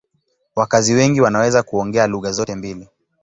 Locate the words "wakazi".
0.55-0.93